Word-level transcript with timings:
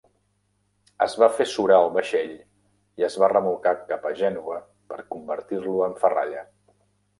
Es 1.05 1.17
va 1.23 1.27
fer 1.41 1.45
surar 1.51 1.77
el 1.87 1.91
vaixell 1.97 2.33
i 3.03 3.07
es 3.09 3.19
va 3.25 3.31
remolcar 3.35 3.75
cap 3.93 4.09
a 4.09 4.15
Gènova 4.23 4.59
per 4.95 5.01
convertir-lo 5.15 5.87
en 5.93 5.97
ferralla. 6.05 6.47